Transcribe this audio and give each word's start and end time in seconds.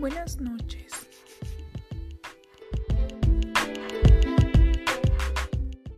Buenas 0.00 0.40
noches. 0.40 0.99